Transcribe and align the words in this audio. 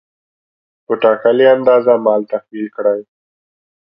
په 0.85 0.93
ټاکلې 1.03 1.45
اندازه 1.55 1.93
مال 2.05 2.21
تحویل 2.31 2.67
کړ. 2.75 2.85